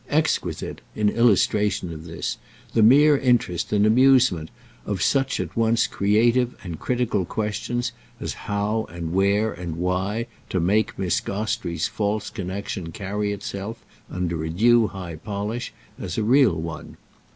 [0.09, 4.49] Exquisite—in illustration of this—the mere interest and amusement
[4.83, 10.59] of such at once "creative" and critical questions as how and where and why to
[10.59, 16.55] make Miss Gostrey's false connexion carry itself, under a due high polish, as a real
[16.55, 16.97] one.